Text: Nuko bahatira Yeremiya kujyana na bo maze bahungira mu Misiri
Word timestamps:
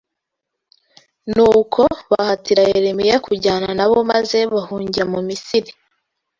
Nuko 1.33 1.81
bahatira 2.11 2.61
Yeremiya 2.71 3.15
kujyana 3.25 3.69
na 3.77 3.85
bo 3.89 3.99
maze 4.11 4.37
bahungira 4.53 5.05
mu 5.13 5.19
Misiri 5.27 5.71